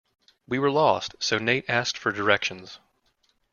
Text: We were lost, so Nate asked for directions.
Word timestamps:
We 0.47 0.57
were 0.57 0.71
lost, 0.71 1.13
so 1.19 1.37
Nate 1.37 1.69
asked 1.69 1.95
for 1.95 2.11
directions. 2.11 2.79